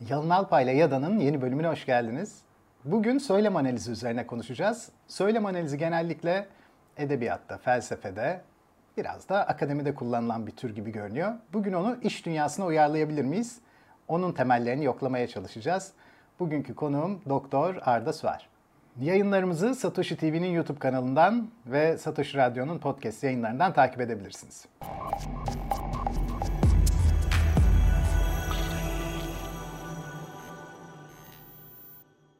[0.00, 2.38] Yalın Alpay ile Yada'nın yeni bölümüne hoş geldiniz.
[2.84, 4.88] Bugün söylem analizi üzerine konuşacağız.
[5.08, 6.46] Söylem analizi genellikle
[6.96, 8.40] edebiyatta, felsefede,
[8.96, 11.32] biraz da akademide kullanılan bir tür gibi görünüyor.
[11.52, 13.58] Bugün onu iş dünyasına uyarlayabilir miyiz?
[14.08, 15.92] Onun temellerini yoklamaya çalışacağız.
[16.40, 18.48] Bugünkü konuğum Doktor Arda Suar.
[19.00, 24.66] Yayınlarımızı Satoshi TV'nin YouTube kanalından ve Satoshi Radyo'nun podcast yayınlarından takip edebilirsiniz.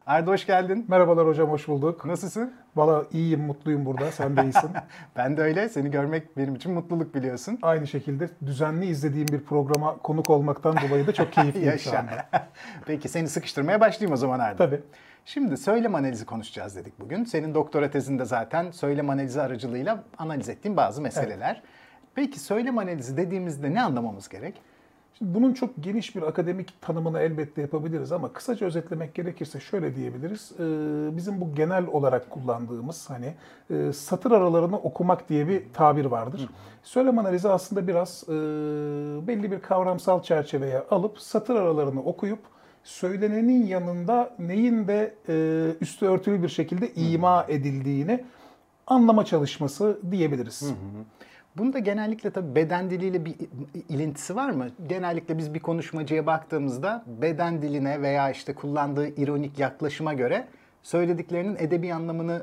[0.06, 0.84] Arda hoş geldin.
[0.88, 2.04] Merhabalar hocam, hoş bulduk.
[2.04, 2.54] Nasılsın?
[2.76, 4.12] Valla iyiyim, mutluyum burada.
[4.12, 4.70] Sen de iyisin.
[5.16, 5.68] ben de öyle.
[5.68, 7.58] Seni görmek benim için mutluluk biliyorsun.
[7.62, 12.28] Aynı şekilde düzenli izlediğim bir programa konuk olmaktan dolayı da çok keyifliyim şu anda.
[12.86, 14.56] Peki seni sıkıştırmaya başlayayım o zaman Arda.
[14.56, 14.80] Tabii.
[15.24, 17.24] Şimdi söylem analizi konuşacağız dedik bugün.
[17.24, 21.54] Senin doktora tezinde zaten söylem analizi aracılığıyla analiz ettiğin bazı meseleler.
[21.54, 21.62] Evet.
[22.14, 24.62] Peki söylem analizi dediğimizde ne anlamamız gerek?
[25.18, 30.52] Şimdi bunun çok geniş bir akademik tanımını elbette yapabiliriz ama kısaca özetlemek gerekirse şöyle diyebiliriz.
[30.58, 30.62] Ee,
[31.16, 33.34] bizim bu genel olarak kullandığımız hani
[33.70, 36.48] e, satır aralarını okumak diye bir tabir vardır.
[36.82, 38.32] Söylem analizi aslında biraz e,
[39.26, 42.40] belli bir kavramsal çerçeveye alıp satır aralarını okuyup
[42.84, 48.24] söylenenin yanında neyin de e, üstü örtülü bir şekilde ima edildiğini
[48.86, 50.62] anlama çalışması diyebiliriz.
[50.62, 51.04] Hı hı.
[51.58, 53.34] Bunda genellikle tabii beden diliyle bir
[53.88, 54.66] ilintisi var mı?
[54.88, 60.46] Genellikle biz bir konuşmacıya baktığımızda beden diline veya işte kullandığı ironik yaklaşıma göre
[60.82, 62.42] söylediklerinin edebi anlamını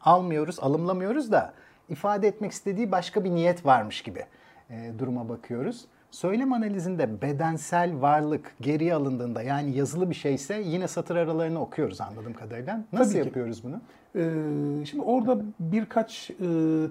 [0.00, 1.52] almıyoruz, alımlamıyoruz da
[1.88, 4.24] ifade etmek istediği başka bir niyet varmış gibi
[4.70, 5.84] e, duruma bakıyoruz.
[6.10, 12.34] Söylem analizinde bedensel varlık geriye alındığında yani yazılı bir şeyse yine satır aralarını okuyoruz anladığım
[12.34, 12.84] kadarıyla.
[12.92, 13.80] Nasıl Tabii yapıyoruz bunu?
[14.16, 14.20] Ee,
[14.90, 16.34] şimdi orada birkaç e,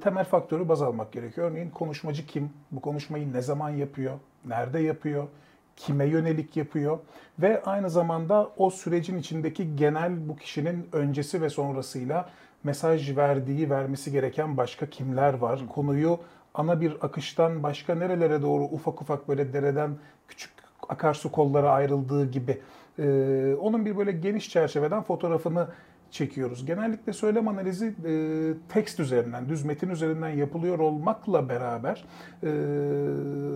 [0.03, 1.51] temel faktörü baz almak gerekiyor.
[1.51, 2.49] Örneğin konuşmacı kim?
[2.71, 4.13] Bu konuşmayı ne zaman yapıyor?
[4.45, 5.27] Nerede yapıyor?
[5.75, 6.99] Kime yönelik yapıyor?
[7.39, 12.29] Ve aynı zamanda o sürecin içindeki genel bu kişinin öncesi ve sonrasıyla
[12.63, 15.59] mesaj verdiği, vermesi gereken başka kimler var?
[15.69, 16.19] Konuyu
[16.53, 19.91] ana bir akıştan başka nerelere doğru ufak ufak böyle dereden
[20.27, 20.51] küçük
[20.89, 22.61] akarsu kollara ayrıldığı gibi
[22.99, 25.67] e, onun bir böyle geniş çerçeveden fotoğrafını
[26.11, 26.65] çekiyoruz.
[26.65, 28.13] Genellikle söylem analizi e,
[28.69, 32.05] tekst üzerinden, düz metin üzerinden yapılıyor olmakla beraber
[32.43, 32.49] e,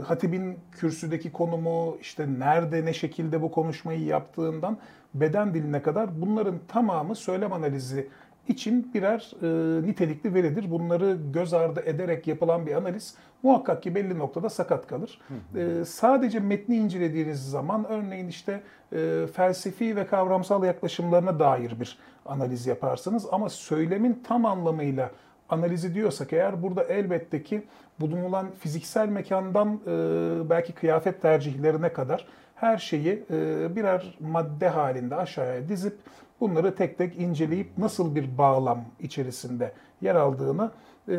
[0.04, 4.78] hatibin kürsüdeki konumu, işte nerede, ne şekilde bu konuşmayı yaptığından
[5.14, 8.10] beden diline kadar bunların tamamı söylem analizi
[8.48, 10.72] için birer e, nitelikli veridir.
[10.72, 15.20] Bunları göz ardı ederek yapılan bir analiz muhakkak ki belli noktada sakat kalır.
[15.28, 15.82] Hı hı.
[15.82, 22.68] E, sadece metni incelediğiniz zaman örneğin işte e, felsefi ve kavramsal yaklaşımlarına dair bir analiz
[22.68, 25.12] yaparsınız ama söylemin tam anlamıyla
[25.50, 27.64] analizi diyorsak eğer burada elbette ki
[28.00, 35.70] bulunulan fiziksel mekandan e, belki kıyafet tercihlerine kadar her şeyi e, birer madde halinde aşağıya
[35.70, 35.98] dizip
[36.40, 39.72] bunları tek tek inceleyip nasıl bir bağlam içerisinde
[40.02, 40.72] yer aldığını
[41.10, 41.16] e,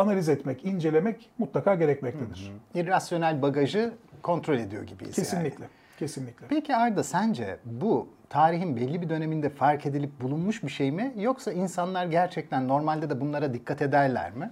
[0.00, 2.52] analiz etmek, incelemek mutlaka gerekmektedir.
[2.74, 2.82] Hı hı.
[2.82, 5.64] İrrasyonel bagajı kontrol ediyor gibiyiz Kesinlikle.
[5.64, 5.72] Yani.
[5.98, 6.46] Kesinlikle.
[6.48, 11.12] Peki Arda sence bu tarihin belli bir döneminde fark edilip bulunmuş bir şey mi?
[11.16, 14.50] Yoksa insanlar gerçekten normalde de bunlara dikkat ederler mi?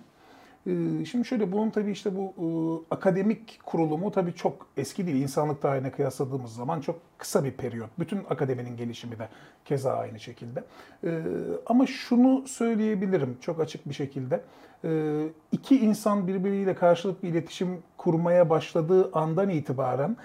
[0.69, 2.47] Ee, şimdi şöyle bunun tabii işte bu e,
[2.95, 5.23] akademik kurulumu tabii çok eski değil.
[5.23, 7.91] İnsanlık tarihine kıyasladığımız zaman çok kısa bir periyot.
[7.99, 9.29] Bütün akademinin gelişimi de
[9.65, 10.65] keza aynı şekilde.
[11.05, 11.23] Ee,
[11.67, 14.41] ama şunu söyleyebilirim çok açık bir şekilde.
[14.85, 20.17] Ee, iki insan birbiriyle karşılıklı iletişim kurmaya başladığı andan itibaren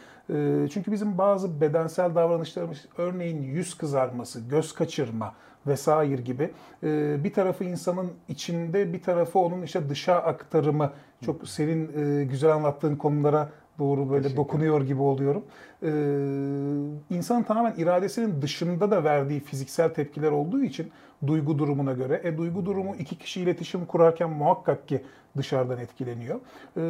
[0.73, 5.33] çünkü bizim bazı bedensel davranışlarımız örneğin yüz kızarması, göz kaçırma,
[5.67, 6.51] vesaire gibi
[6.83, 10.91] e, bir tarafı insanın içinde bir tarafı onun işte dışa aktarımı.
[11.25, 15.43] Çok senin e, güzel anlattığın konulara doğru böyle dokunuyor gibi oluyorum.
[15.83, 20.91] Ee, tamamen iradesinin dışında da verdiği fiziksel tepkiler olduğu için
[21.27, 22.21] duygu durumuna göre.
[22.23, 25.01] E duygu durumu iki kişi iletişim kurarken muhakkak ki
[25.37, 26.35] dışarıdan etkileniyor.
[26.35, 26.81] Ee,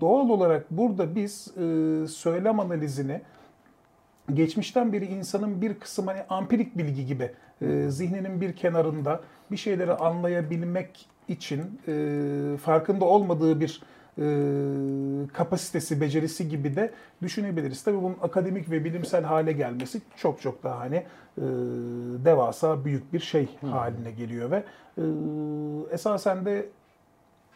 [0.00, 3.20] doğal olarak burada biz e, söylem analizini
[4.34, 7.30] geçmişten beri insanın bir kısım hani ampirik bilgi gibi
[7.62, 9.20] e, zihninin bir kenarında
[9.50, 13.99] bir şeyleri anlayabilmek için e, farkında olmadığı bir e,
[15.32, 16.90] kapasitesi, becerisi gibi de
[17.22, 17.82] düşünebiliriz.
[17.82, 21.06] Tabii bunun akademik ve bilimsel hale gelmesi çok çok daha hani e,
[22.24, 24.64] devasa büyük bir şey haline geliyor ve
[24.98, 25.04] e,
[25.94, 26.66] esasen de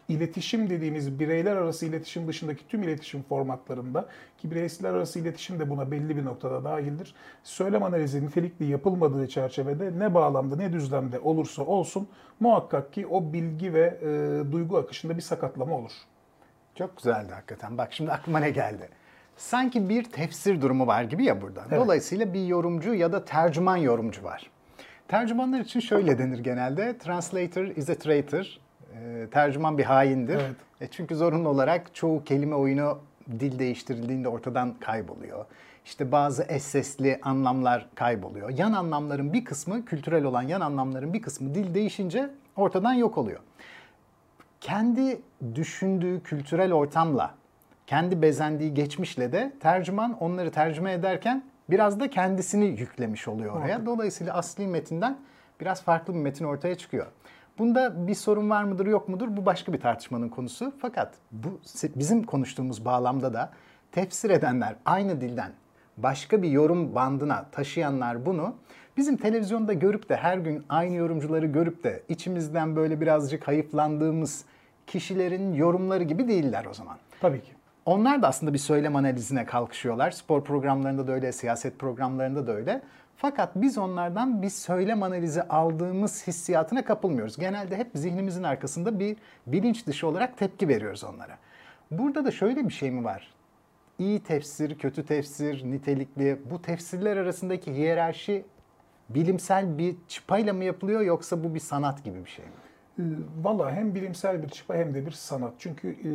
[0.08, 4.08] iletişim dediğimiz bireyler arası iletişim dışındaki tüm iletişim formatlarında
[4.38, 7.14] ki bireysel arası iletişim de buna belli bir noktada dahildir.
[7.42, 12.08] Söylem analizi nitelikli yapılmadığı çerçevede ne bağlamda ne düzlemde olursa olsun
[12.40, 15.92] muhakkak ki o bilgi ve e, duygu akışında bir sakatlama olur.
[16.74, 17.78] Çok güzeldi hakikaten.
[17.78, 18.88] Bak şimdi aklıma ne geldi.
[19.36, 21.64] Sanki bir tefsir durumu var gibi ya burada.
[21.68, 21.80] Evet.
[21.80, 24.50] Dolayısıyla bir yorumcu ya da tercüman yorumcu var.
[25.08, 26.98] Tercümanlar için şöyle denir genelde.
[26.98, 28.46] Translator is a traitor.
[29.00, 30.34] E, tercüman bir haindir.
[30.34, 30.56] Evet.
[30.80, 32.98] E çünkü zorunlu olarak çoğu kelime oyunu
[33.40, 35.44] dil değiştirildiğinde ortadan kayboluyor.
[35.84, 38.50] İşte bazı essesli anlamlar kayboluyor.
[38.50, 43.40] Yan anlamların bir kısmı, kültürel olan yan anlamların bir kısmı dil değişince ortadan yok oluyor.
[44.64, 45.22] Kendi
[45.54, 47.34] düşündüğü kültürel ortamla,
[47.86, 53.86] kendi bezendiği geçmişle de tercüman onları tercüme ederken biraz da kendisini yüklemiş oluyor oraya.
[53.86, 55.18] Dolayısıyla asli metinden
[55.60, 57.06] biraz farklı bir metin ortaya çıkıyor.
[57.58, 60.72] Bunda bir sorun var mıdır yok mudur bu başka bir tartışmanın konusu.
[60.78, 61.60] Fakat bu
[61.96, 63.52] bizim konuştuğumuz bağlamda da
[63.92, 65.52] tefsir edenler aynı dilden
[65.96, 68.54] başka bir yorum bandına taşıyanlar bunu
[68.96, 74.44] bizim televizyonda görüp de her gün aynı yorumcuları görüp de içimizden böyle birazcık hayıflandığımız
[74.86, 76.96] kişilerin yorumları gibi değiller o zaman.
[77.20, 77.52] Tabii ki.
[77.86, 80.10] Onlar da aslında bir söylem analizine kalkışıyorlar.
[80.10, 82.82] Spor programlarında da öyle, siyaset programlarında da öyle.
[83.16, 87.36] Fakat biz onlardan bir söylem analizi aldığımız hissiyatına kapılmıyoruz.
[87.36, 89.16] Genelde hep zihnimizin arkasında bir
[89.46, 91.38] bilinç dışı olarak tepki veriyoruz onlara.
[91.90, 93.34] Burada da şöyle bir şey mi var?
[93.98, 98.44] İyi tefsir, kötü tefsir, nitelikli bu tefsirler arasındaki hiyerarşi
[99.08, 102.50] bilimsel bir çıpayla mı yapılıyor yoksa bu bir sanat gibi bir şey mi?
[103.42, 105.52] Valla hem bilimsel bir çıpa hem de bir sanat.
[105.58, 106.10] Çünkü e,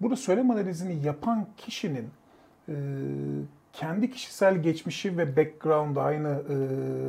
[0.00, 2.08] burada söylem analizini yapan kişinin
[2.68, 2.74] e,
[3.72, 6.56] kendi kişisel geçmişi ve background aynı e,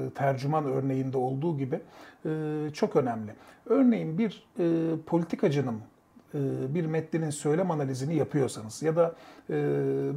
[0.10, 1.80] tercüman örneğinde olduğu gibi
[2.26, 2.30] e,
[2.74, 3.32] çok önemli.
[3.66, 5.80] Örneğin bir e, politikacının
[6.34, 6.40] e,
[6.76, 9.16] bir metninin söylem analizini yapıyorsanız ya da
[9.50, 9.54] e,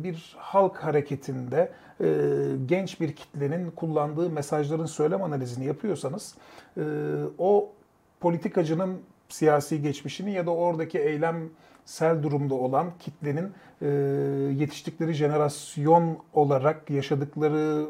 [0.02, 2.06] bir halk hareketinde e,
[2.66, 6.34] genç bir kitlenin kullandığı mesajların söylem analizini yapıyorsanız
[7.38, 7.72] o
[8.20, 13.52] politikacının siyasi geçmişini ya da oradaki eylemsel durumda olan kitlenin
[14.60, 17.86] yetiştikleri jenerasyon olarak yaşadıkları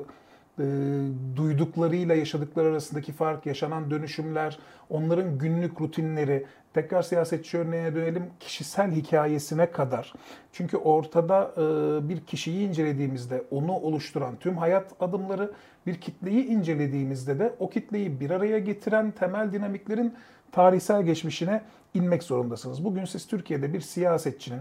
[0.61, 4.59] e, duyduklarıyla yaşadıkları arasındaki fark, yaşanan dönüşümler,
[4.91, 10.13] onların günlük rutinleri, tekrar siyasetçi örneğine dönelim, kişisel hikayesine kadar.
[10.53, 15.53] Çünkü ortada e, bir kişiyi incelediğimizde onu oluşturan tüm hayat adımları,
[15.87, 20.15] bir kitleyi incelediğimizde de o kitleyi bir araya getiren temel dinamiklerin
[20.53, 21.63] tarihsel geçmişine
[21.95, 22.85] inmek zorundasınız.
[22.85, 24.61] Bugün siz Türkiye'de bir siyasetçinin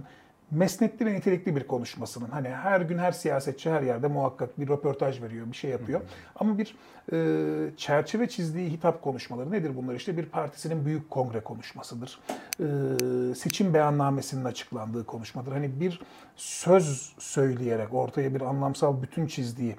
[0.52, 5.22] mesnetli ve nitelikli bir konuşmasının hani her gün her siyasetçi her yerde muhakkak bir röportaj
[5.22, 6.02] veriyor, bir şey yapıyor.
[6.36, 6.76] Ama bir
[7.14, 9.96] e, çerçeve çizdiği hitap konuşmaları nedir bunlar?
[9.96, 12.20] İşte bir partisinin büyük kongre konuşmasıdır.
[12.60, 12.66] E,
[13.36, 15.52] seçim beyannamesinin açıklandığı konuşmadır.
[15.52, 16.02] Hani bir
[16.36, 19.76] söz söyleyerek ortaya bir anlamsal bütün çizdiği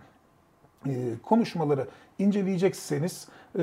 [1.23, 1.87] konuşmaları
[2.19, 3.29] inceleyecekseniz
[3.59, 3.63] e,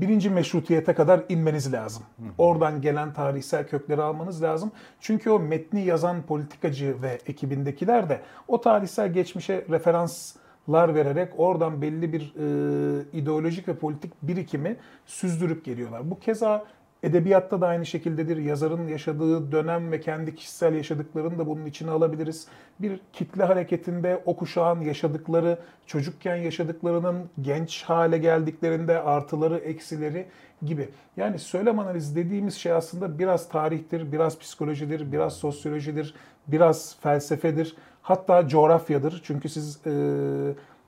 [0.00, 2.02] birinci meşrutiyete kadar inmeniz lazım.
[2.38, 4.72] Oradan gelen tarihsel kökleri almanız lazım.
[5.00, 12.12] Çünkü o metni yazan politikacı ve ekibindekiler de o tarihsel geçmişe referanslar vererek oradan belli
[12.12, 14.76] bir e, ideolojik ve politik birikimi
[15.06, 16.10] süzdürüp geliyorlar.
[16.10, 16.64] Bu keza
[17.04, 18.36] Edebiyatta da aynı şekildedir.
[18.36, 22.46] Yazarın yaşadığı dönem ve kendi kişisel yaşadıklarını da bunun içine alabiliriz.
[22.80, 30.26] Bir kitle hareketinde o kuşağın yaşadıkları, çocukken yaşadıklarının genç hale geldiklerinde artıları, eksileri
[30.62, 30.88] gibi.
[31.16, 36.14] Yani söylem analizi dediğimiz şey aslında biraz tarihtir, biraz psikolojidir, biraz sosyolojidir,
[36.46, 39.20] biraz felsefedir, hatta coğrafyadır.
[39.24, 39.90] Çünkü siz e,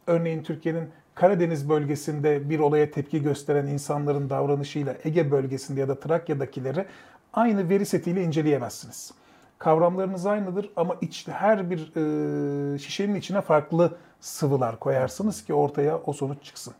[0.07, 6.87] örneğin Türkiye'nin Karadeniz bölgesinde bir olaya tepki gösteren insanların davranışıyla Ege bölgesinde ya da Trakya'dakileri
[7.33, 9.13] aynı veri setiyle inceleyemezsiniz.
[9.59, 16.13] Kavramlarınız aynıdır ama içte her bir e, şişenin içine farklı sıvılar koyarsınız ki ortaya o
[16.13, 16.75] sonuç çıksın.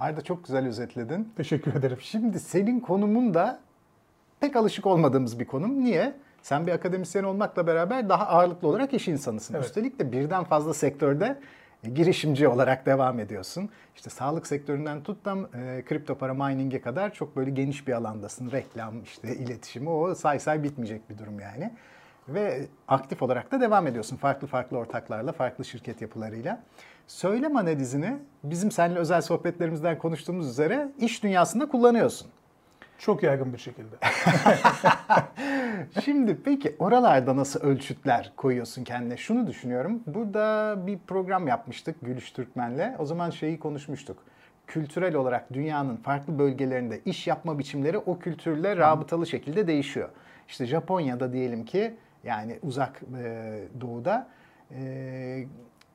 [0.00, 1.32] Arda çok güzel özetledin.
[1.36, 1.98] Teşekkür ederim.
[2.00, 3.60] Şimdi senin konumun da
[4.40, 5.84] pek alışık olmadığımız bir konum.
[5.84, 6.14] Niye?
[6.42, 9.54] Sen bir akademisyen olmakla beraber daha ağırlıklı olarak iş insanısın.
[9.54, 9.64] Evet.
[9.64, 11.38] Üstelik de birden fazla sektörde
[11.88, 13.70] girişimci olarak devam ediyorsun.
[13.96, 18.50] İşte sağlık sektöründen tut da e, kripto para mining'e kadar çok böyle geniş bir alandasın.
[18.50, 21.72] Reklam, işte iletişimi o say say bitmeyecek bir durum yani.
[22.28, 26.62] Ve aktif olarak da devam ediyorsun farklı farklı ortaklarla, farklı şirket yapılarıyla.
[27.06, 32.28] Söylem analizini bizim seninle özel sohbetlerimizden konuştuğumuz üzere iş dünyasında kullanıyorsun.
[32.98, 33.96] Çok yaygın bir şekilde.
[36.04, 39.16] Şimdi peki oralarda nasıl ölçütler koyuyorsun kendine?
[39.16, 40.02] Şunu düşünüyorum.
[40.06, 42.94] Burada bir program yapmıştık Gülüş Türkmen'le.
[42.98, 44.24] O zaman şeyi konuşmuştuk.
[44.66, 50.08] Kültürel olarak dünyanın farklı bölgelerinde iş yapma biçimleri o kültürle rabıtalı şekilde değişiyor.
[50.48, 54.28] İşte Japonya'da diyelim ki yani uzak e, doğuda
[54.70, 55.46] e,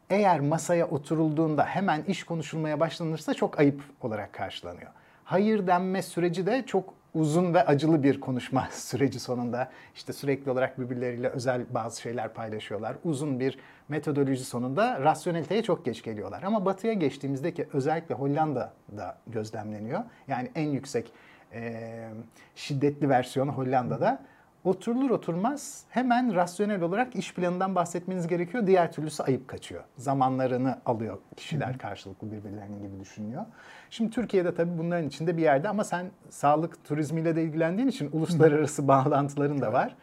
[0.09, 4.91] eğer masaya oturulduğunda hemen iş konuşulmaya başlanırsa çok ayıp olarak karşılanıyor.
[5.23, 10.79] Hayır denme süreci de çok uzun ve acılı bir konuşma süreci sonunda işte sürekli olarak
[10.79, 12.95] birbirleriyle özel bazı şeyler paylaşıyorlar.
[13.03, 13.57] Uzun bir
[13.89, 16.43] metodoloji sonunda rasyoneliteye çok geç geliyorlar.
[16.43, 20.03] Ama batıya geçtiğimizde ki özellikle Hollanda'da gözlemleniyor.
[20.27, 21.11] Yani en yüksek
[21.53, 22.09] e,
[22.55, 24.23] şiddetli versiyonu Hollanda'da.
[24.67, 28.67] Oturulur oturmaz hemen rasyonel olarak iş planından bahsetmeniz gerekiyor.
[28.67, 29.83] Diğer türlüsü ayıp kaçıyor.
[29.97, 33.45] Zamanlarını alıyor kişiler karşılıklı birbirlerinin gibi düşünüyor.
[33.89, 38.87] Şimdi Türkiye'de tabii bunların içinde bir yerde ama sen sağlık turizmiyle de ilgilendiğin için uluslararası
[38.87, 39.95] bağlantıların da var.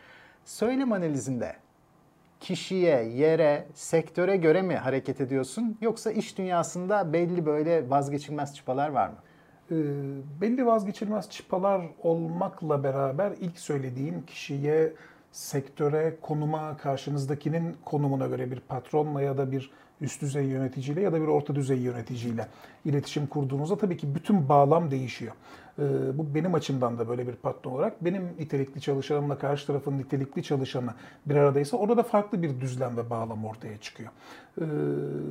[0.45, 1.57] Söylem analizinde
[2.41, 9.09] kişiye, yere, sektöre göre mi hareket ediyorsun yoksa iş dünyasında belli böyle vazgeçilmez çıpalar var
[9.09, 9.17] mı?
[9.71, 9.75] E,
[10.41, 14.93] belli vazgeçilmez çıpalar olmakla beraber ilk söylediğim kişiye,
[15.33, 21.21] sektöre, konuma, karşınızdakinin konumuna göre bir patronla ya da bir üst düzey yöneticiyle ya da
[21.21, 22.47] bir orta düzey yöneticiyle
[22.85, 25.33] iletişim kurduğunuzda tabii ki bütün bağlam değişiyor.
[25.79, 25.83] Ee,
[26.19, 30.95] bu benim açımdan da böyle bir patron olarak benim nitelikli çalışanımla karşı tarafın nitelikli çalışanı
[31.27, 34.11] bir aradaysa orada da farklı bir düzlem ve bağlam ortaya çıkıyor.
[34.61, 34.65] Ee,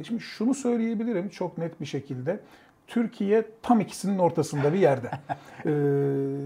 [0.08, 2.40] şimdi şunu söyleyebilirim çok net bir şekilde.
[2.88, 5.12] Türkiye tam ikisinin ortasında bir yerde.
[5.66, 5.72] Ee,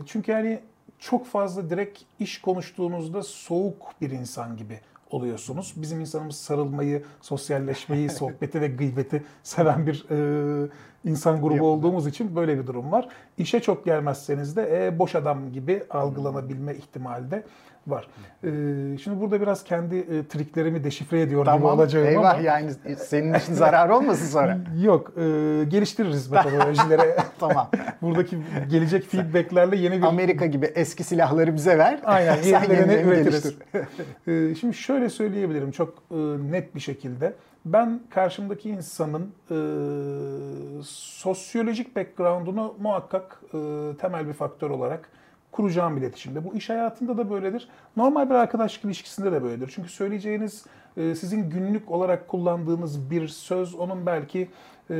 [0.06, 0.60] çünkü yani
[1.00, 4.80] çok fazla direkt iş konuştuğunuzda soğuk bir insan gibi
[5.12, 5.74] oluyorsunuz.
[5.76, 10.70] Bizim insanımız sarılmayı, sosyalleşmeyi, sohbeti ve gıybeti seven bir e,
[11.06, 13.10] insan grubu olduğumuz için böyle bir durum var.
[13.38, 17.44] İşe çok gelmezseniz de e, boş adam gibi algılanabilme ihtimali de
[17.90, 18.08] var.
[18.44, 22.42] Ee, şimdi burada biraz kendi e, triklerimi deşifre ediyor tamam, gibi olacağım eyvah, ama.
[22.42, 24.58] yani senin için zarar olmasın sonra.
[24.84, 25.22] Yok, e,
[25.68, 27.16] geliştiririz metodolojileri.
[27.40, 27.70] tamam.
[28.02, 28.38] Buradaki
[28.70, 30.08] gelecek feedbacklerle yeni bir...
[30.08, 32.00] Amerika gibi eski silahları bize ver.
[32.04, 33.56] Aynen, yenilerini üretiriz.
[34.28, 36.16] Ee, şimdi şöyle söyleyebilirim çok e,
[36.52, 37.34] net bir şekilde.
[37.66, 39.58] Ben karşımdaki insanın e,
[40.84, 43.58] sosyolojik background'unu muhakkak e,
[43.98, 45.10] temel bir faktör olarak
[45.58, 46.46] kuracağım iletişimde.
[46.46, 47.70] Bu iş hayatında da böyledir.
[47.96, 49.72] Normal bir arkadaşlık ilişkisinde de böyledir.
[49.76, 50.66] Çünkü söyleyeceğiniz
[50.98, 54.50] e, sizin günlük olarak kullandığınız bir söz onun belki
[54.90, 54.94] e,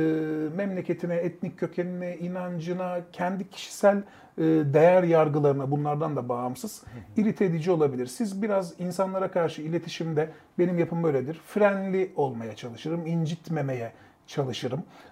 [0.56, 6.84] memleketine, etnik kökenine, inancına, kendi kişisel e, değer yargılarına bunlardan da bağımsız
[7.16, 8.06] irite edici olabilir.
[8.06, 11.40] Siz biraz insanlara karşı iletişimde benim yapım böyledir.
[11.46, 14.07] Frenli olmaya çalışırım, incitmemeye çalışırım.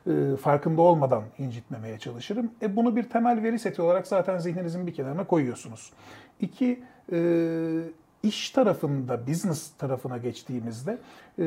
[0.06, 2.50] E, farkında olmadan incitmemeye çalışırım.
[2.62, 5.92] E, bunu bir temel veri seti olarak zaten zihninizin bir kenarına koyuyorsunuz.
[6.40, 6.82] İki,
[7.12, 7.18] e,
[8.22, 10.98] iş tarafında, business tarafına geçtiğimizde
[11.38, 11.44] e,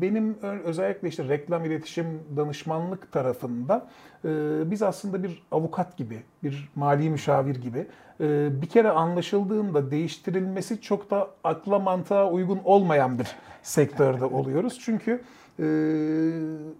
[0.00, 3.86] benim özellikle işte reklam iletişim danışmanlık tarafında
[4.24, 4.28] e,
[4.70, 7.86] biz aslında bir avukat gibi, bir mali müşavir gibi
[8.20, 14.78] e, bir kere anlaşıldığında değiştirilmesi çok da akla mantığa uygun olmayan bir sektörde oluyoruz.
[14.84, 15.22] Çünkü
[15.58, 15.64] e,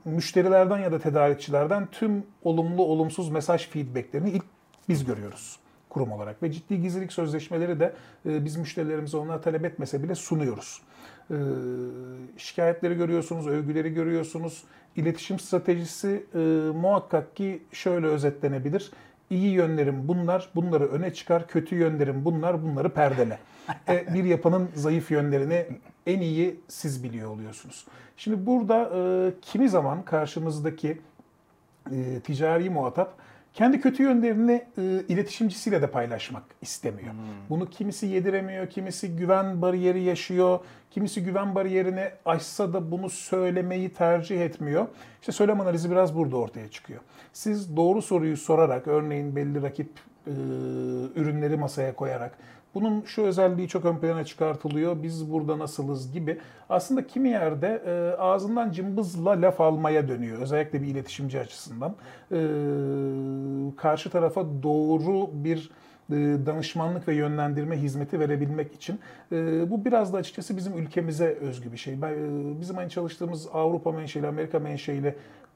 [0.04, 4.44] müşterilerden ya da tedarikçilerden tüm olumlu olumsuz mesaj feedbacklerini ilk
[4.88, 5.62] biz görüyoruz
[5.92, 7.92] kurum olarak ve ciddi gizlilik sözleşmeleri de
[8.26, 10.82] e, biz müşterilerimize onlar talep etmese bile sunuyoruz.
[11.30, 11.36] E,
[12.36, 14.64] şikayetleri görüyorsunuz, övgüleri görüyorsunuz.
[14.96, 16.38] İletişim stratejisi e,
[16.74, 18.90] muhakkak ki şöyle özetlenebilir.
[19.30, 21.48] İyi yönlerim bunlar, bunları öne çıkar.
[21.48, 23.38] Kötü yönlerim bunlar, bunları perdele.
[23.88, 25.66] e, bir yapının zayıf yönlerini
[26.06, 27.86] en iyi siz biliyor oluyorsunuz.
[28.16, 31.00] Şimdi burada e, kimi zaman karşımızdaki
[31.92, 33.14] e, ticari muhatap
[33.54, 37.12] kendi kötü yönlerini e, iletişimcisiyle de paylaşmak istemiyor.
[37.12, 37.20] Hmm.
[37.50, 40.58] Bunu kimisi yediremiyor, kimisi güven bariyeri yaşıyor,
[40.90, 44.86] kimisi güven bariyerini aşsa da bunu söylemeyi tercih etmiyor.
[45.20, 47.00] İşte söylem analizi biraz burada ortaya çıkıyor.
[47.32, 49.90] Siz doğru soruyu sorarak, örneğin belli rakip
[50.26, 50.30] e,
[51.14, 52.38] ürünleri masaya koyarak,
[52.74, 55.02] bunun şu özelliği çok ön plana çıkartılıyor.
[55.02, 56.38] Biz burada nasılız gibi.
[56.68, 60.38] Aslında kimi yerde e, ağzından cımbızla laf almaya dönüyor.
[60.38, 61.94] Özellikle bir iletişimci açısından.
[62.32, 62.38] E,
[63.76, 65.70] karşı tarafa doğru bir
[66.10, 66.14] e,
[66.46, 69.00] danışmanlık ve yönlendirme hizmeti verebilmek için.
[69.32, 71.94] E, bu biraz da açıkçası bizim ülkemize özgü bir şey.
[71.94, 71.98] E,
[72.60, 75.14] bizim aynı çalıştığımız Avrupa menşeli, Amerika menşeli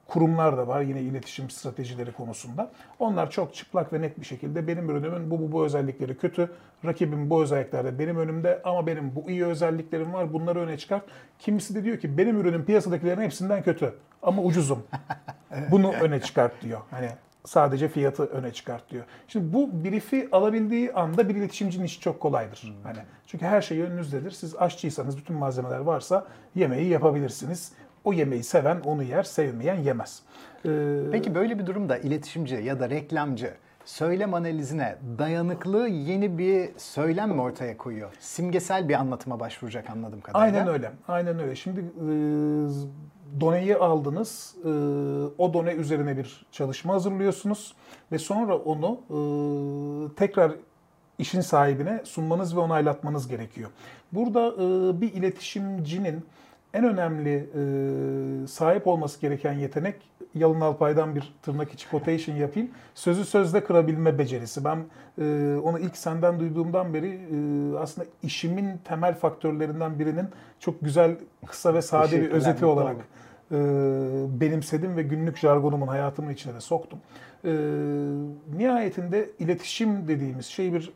[0.08, 2.70] kurumlar da var yine iletişim stratejileri konusunda.
[2.98, 6.50] Onlar çok çıplak ve net bir şekilde benim ürünümün bu bu, bu özellikleri kötü,
[6.84, 11.04] rakibim bu özelliklerde benim önümde ama benim bu iyi özelliklerim var bunları öne çıkart.
[11.38, 14.82] Kimisi de diyor ki benim ürünüm piyasadakilerin hepsinden kötü ama ucuzum.
[15.70, 16.80] Bunu öne çıkart diyor.
[16.90, 17.08] Hani
[17.44, 19.04] sadece fiyatı öne çıkart diyor.
[19.28, 22.62] Şimdi bu brief'i alabildiği anda bir iletişimcinin işi çok kolaydır.
[22.62, 22.84] Hmm.
[22.84, 24.30] Hani çünkü her şey önünüzdedir.
[24.30, 27.72] Siz aşçıysanız bütün malzemeler varsa yemeği yapabilirsiniz.
[28.06, 30.22] O yemeği seven onu yer, sevmeyen yemez.
[30.64, 30.68] Ee,
[31.12, 37.40] Peki böyle bir durumda iletişimci ya da reklamcı söylem analizine dayanıklı yeni bir söylem mi
[37.40, 38.12] ortaya koyuyor?
[38.20, 40.58] Simgesel bir anlatıma başvuracak anladığım kadarıyla.
[40.60, 40.92] Aynen öyle.
[41.08, 41.56] Aynen öyle.
[41.56, 41.84] Şimdi
[43.40, 44.68] doneyi aldınız, e,
[45.38, 47.74] o done üzerine bir çalışma hazırlıyorsunuz
[48.12, 49.18] ve sonra onu e,
[50.14, 50.52] tekrar
[51.18, 53.70] işin sahibine sunmanız ve onaylatmanız gerekiyor.
[54.12, 56.24] Burada e, bir iletişimcinin
[56.76, 59.96] en önemli e, sahip olması gereken yetenek
[60.34, 62.70] Yalın Alpay'dan bir tırnak içi quotation yapayım.
[62.94, 64.64] Sözü sözde kırabilme becerisi.
[64.64, 64.78] Ben
[65.18, 70.28] e, onu ilk senden duyduğumdan beri e, aslında işimin temel faktörlerinden birinin
[70.60, 71.16] çok güzel,
[71.46, 72.96] kısa ve sade bir özeti olarak
[73.52, 73.56] e,
[74.40, 76.98] benimsedim ve günlük jargonumun hayatımın içine de soktum.
[77.44, 77.52] E,
[78.56, 80.92] nihayetinde iletişim dediğimiz şey bir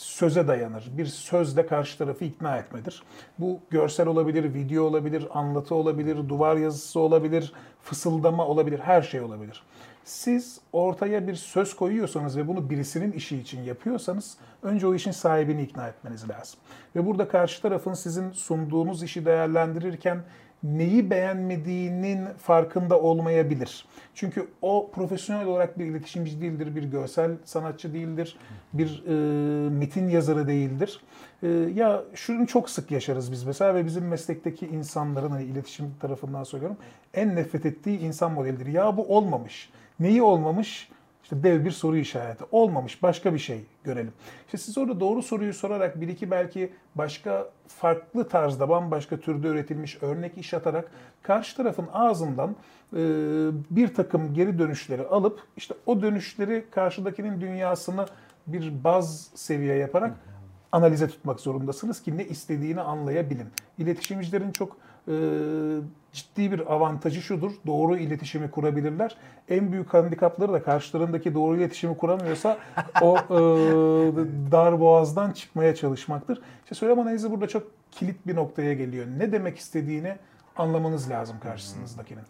[0.00, 0.90] söze dayanır.
[0.98, 3.02] Bir sözle karşı tarafı ikna etmedir.
[3.38, 7.52] Bu görsel olabilir, video olabilir, anlatı olabilir, duvar yazısı olabilir,
[7.82, 9.62] fısıldama olabilir, her şey olabilir.
[10.04, 15.62] Siz ortaya bir söz koyuyorsanız ve bunu birisinin işi için yapıyorsanız önce o işin sahibini
[15.62, 16.60] ikna etmeniz lazım.
[16.96, 20.22] Ve burada karşı tarafın sizin sunduğunuz işi değerlendirirken
[20.62, 23.84] neyi beğenmediğinin farkında olmayabilir.
[24.14, 28.36] Çünkü o profesyonel olarak bir iletişimci değildir, bir görsel sanatçı değildir,
[28.72, 31.00] bir e, metin yazarı değildir.
[31.42, 36.44] E, ya şunu çok sık yaşarız biz mesela ve bizim meslekteki insanların hani iletişim tarafından
[36.44, 36.76] söylüyorum
[37.14, 38.66] en nefret ettiği insan modelidir.
[38.66, 39.70] Ya bu olmamış.
[40.00, 40.88] Neyi olmamış?
[41.30, 42.44] İşte dev bir soru işareti.
[42.50, 44.12] Olmamış başka bir şey görelim.
[44.46, 50.02] İşte siz orada doğru soruyu sorarak bir iki belki başka farklı tarzda bambaşka türde üretilmiş
[50.02, 50.90] örnek iş atarak
[51.22, 52.96] karşı tarafın ağzından e,
[53.70, 58.06] bir takım geri dönüşleri alıp işte o dönüşleri karşıdakinin dünyasını
[58.46, 60.12] bir baz seviye yaparak
[60.72, 63.46] analize tutmak zorundasınız ki ne istediğini anlayabilin.
[63.78, 64.76] İletişimcilerin çok
[65.08, 65.14] e,
[66.12, 67.52] ciddi bir avantajı şudur.
[67.66, 69.16] Doğru iletişimi kurabilirler.
[69.48, 72.58] En büyük handikapları da karşılarındaki doğru iletişimi kuramıyorsa
[73.02, 73.20] o e,
[74.52, 76.42] dar boğazdan çıkmaya çalışmaktır.
[76.62, 79.06] İşte söylem analizi burada çok kilit bir noktaya geliyor.
[79.18, 80.16] Ne demek istediğini
[80.56, 82.22] anlamanız lazım karşısınızdakinin.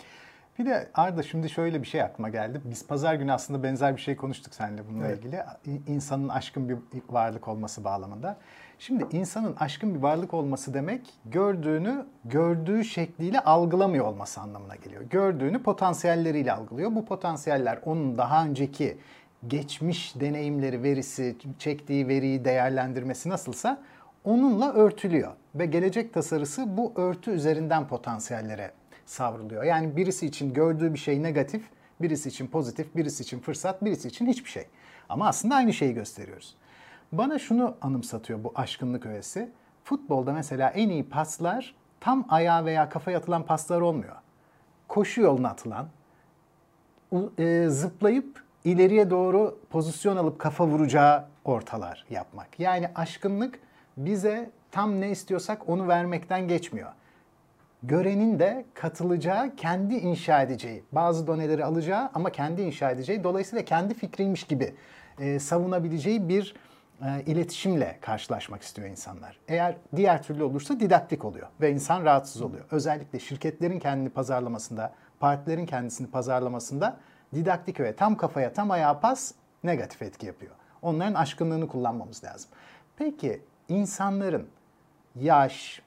[0.58, 2.60] Bir de Arda şimdi şöyle bir şey aklıma geldi.
[2.64, 5.18] Biz pazar günü aslında benzer bir şey konuştuk seninle bununla evet.
[5.18, 5.42] ilgili.
[5.86, 6.76] İnsanın aşkın bir
[7.08, 8.36] varlık olması bağlamında.
[8.80, 15.02] Şimdi insanın aşkın bir varlık olması demek gördüğünü gördüğü şekliyle algılamıyor olması anlamına geliyor.
[15.02, 16.94] Gördüğünü potansiyelleriyle algılıyor.
[16.94, 18.98] Bu potansiyeller onun daha önceki
[19.48, 23.82] geçmiş deneyimleri, verisi, çektiği veriyi değerlendirmesi nasılsa
[24.24, 25.32] onunla örtülüyor.
[25.54, 28.70] Ve gelecek tasarısı bu örtü üzerinden potansiyellere
[29.06, 29.64] savruluyor.
[29.64, 31.62] Yani birisi için gördüğü bir şey negatif,
[32.00, 34.66] birisi için pozitif, birisi için fırsat, birisi için hiçbir şey.
[35.08, 36.56] Ama aslında aynı şeyi gösteriyoruz.
[37.12, 39.50] Bana şunu anımsatıyor bu aşkınlık öğesi.
[39.84, 44.16] Futbolda mesela en iyi paslar tam ayağa veya kafaya atılan paslar olmuyor.
[44.88, 45.88] Koşu yoluna atılan,
[47.38, 52.60] e, zıplayıp ileriye doğru pozisyon alıp kafa vuracağı ortalar yapmak.
[52.60, 53.60] Yani aşkınlık
[53.96, 56.92] bize tam ne istiyorsak onu vermekten geçmiyor.
[57.82, 63.94] Görenin de katılacağı, kendi inşa edeceği, bazı doneleri alacağı ama kendi inşa edeceği, dolayısıyla kendi
[63.94, 64.74] fikriymiş gibi
[65.18, 66.54] e, savunabileceği bir
[67.04, 69.40] e, iletişimle karşılaşmak istiyor insanlar.
[69.48, 72.64] Eğer diğer türlü olursa didaktik oluyor ve insan rahatsız oluyor.
[72.70, 76.96] Özellikle şirketlerin kendini pazarlamasında, partilerin kendisini pazarlamasında
[77.34, 79.32] didaktik ve tam kafaya tam ayağa pas
[79.64, 80.52] negatif etki yapıyor.
[80.82, 82.50] Onların aşkınlığını kullanmamız lazım.
[82.96, 84.48] Peki insanların
[85.16, 85.82] yaş,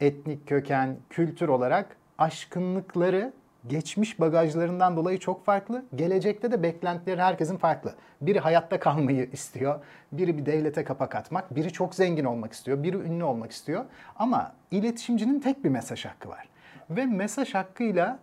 [0.00, 3.32] etnik köken, kültür olarak aşkınlıkları
[3.68, 5.84] geçmiş bagajlarından dolayı çok farklı.
[5.94, 7.94] Gelecekte de beklentileri herkesin farklı.
[8.20, 9.80] Biri hayatta kalmayı istiyor,
[10.12, 13.84] biri bir devlete kapak atmak, biri çok zengin olmak istiyor, biri ünlü olmak istiyor.
[14.16, 16.48] Ama iletişimcinin tek bir mesaj hakkı var.
[16.90, 18.18] Ve mesaj hakkıyla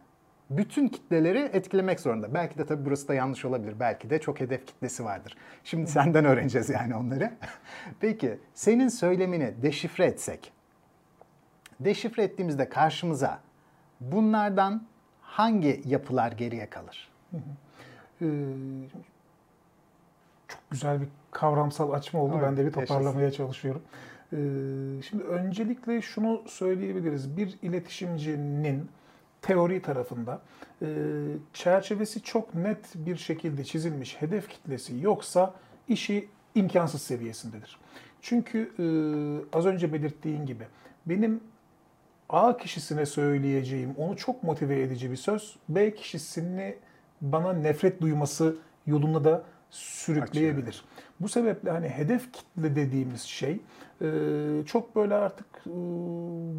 [0.50, 2.34] bütün kitleleri etkilemek zorunda.
[2.34, 3.76] Belki de tabii burası da yanlış olabilir.
[3.80, 5.38] Belki de çok hedef kitlesi vardır.
[5.64, 7.32] Şimdi senden öğreneceğiz yani onları.
[8.00, 10.54] Peki senin söylemini deşifre etsek,
[11.80, 13.40] deşifre ettiğimizde karşımıza
[14.02, 14.84] bunlardan
[15.34, 17.10] hangi yapılar geriye kalır?
[17.34, 18.28] Ee,
[20.48, 22.34] çok güzel bir kavramsal açma oldu.
[22.34, 23.44] Evet, ben de bir toparlamaya yaşasın.
[23.44, 23.82] çalışıyorum.
[24.34, 24.38] Ee,
[25.10, 27.38] şimdi öncelikle şunu söyleyebiliriz.
[27.38, 28.90] Bir iletişimcinin
[29.42, 30.42] teori tarafında
[30.82, 30.88] e,
[31.54, 35.54] çerçevesi çok net bir şekilde çizilmiş hedef kitlesi yoksa
[35.88, 37.80] işi imkansız seviyesindedir.
[38.22, 38.86] Çünkü e,
[39.58, 40.64] az önce belirttiğin gibi
[41.06, 41.42] benim
[42.34, 46.76] A kişisine söyleyeceğim, onu çok motive edici bir söz, B kişisini
[47.22, 48.56] bana nefret duyması
[48.88, 50.68] yolunda da sürükleyebilir.
[50.68, 50.86] Açıyor.
[51.20, 53.62] Bu sebeple hani hedef kitle dediğimiz şey
[54.02, 54.08] e,
[54.66, 55.72] çok böyle artık e,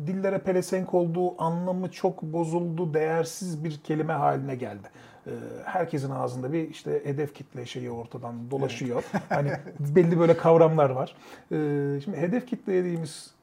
[0.07, 4.89] dillere pelesenk olduğu anlamı çok bozuldu, değersiz bir kelime haline geldi.
[5.27, 5.31] E,
[5.65, 9.05] herkesin ağzında bir işte hedef kitle şeyi ortadan dolaşıyor.
[9.13, 9.23] Evet.
[9.29, 9.51] hani
[9.97, 11.17] belli böyle kavramlar var.
[12.05, 13.34] Şimdi hedef kitle dediğimiz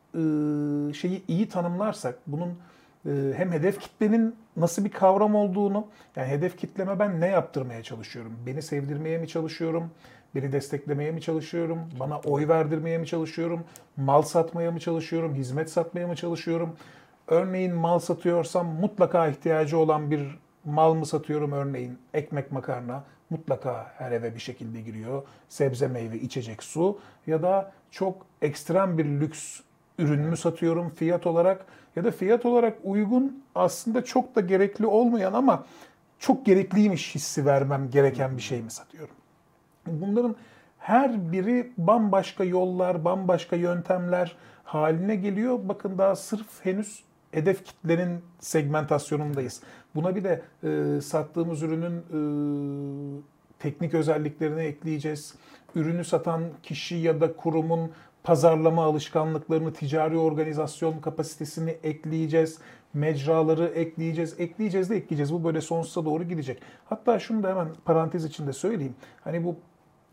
[0.93, 2.57] şeyi iyi tanımlarsak, bunun
[3.05, 8.33] e, hem hedef kitlenin nasıl bir kavram olduğunu, yani hedef kitleme ben ne yaptırmaya çalışıyorum?
[8.45, 9.91] Beni sevdirmeye mi çalışıyorum?
[10.35, 11.79] Beni desteklemeye mi çalışıyorum?
[11.99, 13.63] Bana oy verdirmeye mi çalışıyorum?
[13.97, 15.35] Mal satmaya mı çalışıyorum?
[15.35, 16.75] Hizmet satmaya mı çalışıyorum?
[17.27, 24.11] Örneğin mal satıyorsam mutlaka ihtiyacı olan bir mal mı satıyorum örneğin ekmek makarna mutlaka her
[24.11, 25.23] eve bir şekilde giriyor.
[25.49, 29.59] Sebze meyve içecek su ya da çok ekstrem bir lüks
[30.01, 35.33] ürün mü satıyorum fiyat olarak ya da fiyat olarak uygun aslında çok da gerekli olmayan
[35.33, 35.65] ama
[36.19, 39.15] çok gerekliymiş hissi vermem gereken bir şey mi satıyorum?
[39.87, 40.35] Bunların
[40.79, 45.59] her biri bambaşka yollar, bambaşka yöntemler haline geliyor.
[45.63, 49.61] Bakın daha sırf henüz hedef kitlenin segmentasyonundayız.
[49.95, 52.19] Buna bir de e, sattığımız ürünün e,
[53.59, 55.35] teknik özelliklerini ekleyeceğiz.
[55.75, 57.91] Ürünü satan kişi ya da kurumun
[58.23, 62.59] pazarlama alışkanlıklarını, ticari organizasyon kapasitesini ekleyeceğiz.
[62.93, 65.33] Mecraları ekleyeceğiz, ekleyeceğiz de ekleyeceğiz.
[65.33, 66.61] Bu böyle sonsuza doğru gidecek.
[66.85, 68.95] Hatta şunu da hemen parantez içinde söyleyeyim.
[69.23, 69.55] Hani bu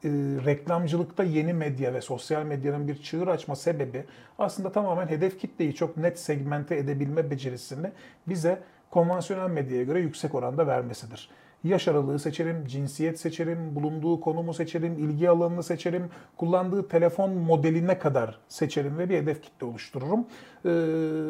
[0.05, 0.09] e,
[0.45, 4.05] reklamcılıkta yeni medya ve sosyal medyanın bir çığır açma sebebi
[4.39, 7.91] aslında tamamen hedef kitleyi çok net segmente edebilme becerisini
[8.29, 11.31] bize konvansiyonel medyaya göre yüksek oranda vermesidir.
[11.65, 18.39] Yaş aralığı seçerim, cinsiyet seçerim, bulunduğu konumu seçerim, ilgi alanını seçerim, kullandığı telefon modeline kadar
[18.49, 20.27] seçerim ve bir hedef kitle oluştururum.
[20.65, 20.69] Ee,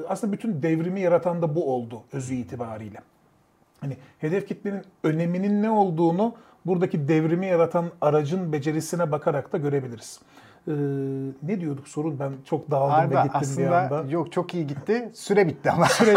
[0.08, 2.98] aslında bütün devrimi yaratan da bu oldu özü itibariyle.
[3.80, 6.34] Hani hedef kitlenin öneminin ne olduğunu
[6.66, 10.20] buradaki devrimi yaratan aracın becerisine bakarak da görebiliriz.
[10.68, 10.72] Ee,
[11.42, 14.10] ne diyorduk sorun ben çok dağıldım Harbi ve gittim aslında bir anda.
[14.10, 15.10] yok çok iyi gitti.
[15.14, 15.86] Süre bitti ama.
[15.86, 16.14] Süre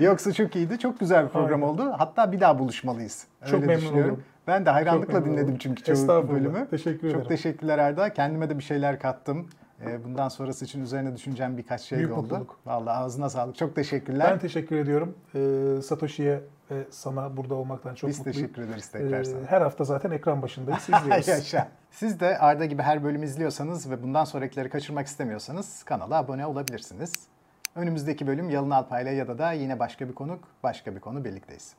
[0.00, 0.78] Yoksa çok iyiydi.
[0.78, 1.74] Çok güzel bir program Aynen.
[1.74, 1.94] oldu.
[1.98, 3.26] Hatta bir daha buluşmalıyız.
[3.50, 4.22] Çok memnun oldum.
[4.46, 6.66] Ben de hayranlıkla dinledim çünkü çoğu bölümü.
[6.70, 7.20] Teşekkür ederim.
[7.20, 8.12] Çok teşekkürler Erda.
[8.12, 9.46] Kendime de bir şeyler kattım.
[9.84, 12.20] Ee, Bundan sonrası için üzerine düşüneceğim birkaç şey Büyük oldu.
[12.22, 12.58] mutluluk.
[12.66, 13.56] Vallahi ağzına sağlık.
[13.56, 14.30] Çok teşekkürler.
[14.32, 15.14] Ben teşekkür ediyorum.
[15.34, 18.40] Ee, Satoshi'ye ve sana burada olmaktan çok Biz mutluyum.
[18.40, 19.46] teşekkür ederiz tekrar Ee, sana.
[19.46, 21.28] her hafta zaten ekran başındayız, izliyoruz.
[21.28, 21.68] Yaşa.
[21.90, 27.12] Siz de Arda gibi her bölümü izliyorsanız ve bundan sonrakileri kaçırmak istemiyorsanız kanala abone olabilirsiniz.
[27.74, 31.74] Önümüzdeki bölüm Yalın Alpay'la ya da da yine başka bir konuk, başka bir konu birlikteyiz.